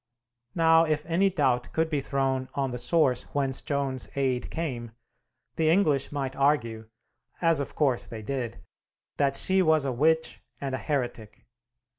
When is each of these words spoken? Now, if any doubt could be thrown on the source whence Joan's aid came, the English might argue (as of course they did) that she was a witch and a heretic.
Now, 0.55 0.83
if 0.85 1.05
any 1.05 1.29
doubt 1.29 1.73
could 1.73 1.87
be 1.87 2.01
thrown 2.01 2.49
on 2.55 2.71
the 2.71 2.79
source 2.79 3.21
whence 3.35 3.61
Joan's 3.61 4.09
aid 4.15 4.49
came, 4.49 4.93
the 5.57 5.69
English 5.69 6.11
might 6.11 6.35
argue 6.35 6.89
(as 7.39 7.59
of 7.59 7.75
course 7.75 8.07
they 8.07 8.23
did) 8.23 8.57
that 9.17 9.35
she 9.35 9.61
was 9.61 9.85
a 9.85 9.91
witch 9.91 10.41
and 10.59 10.73
a 10.73 10.79
heretic. 10.79 11.45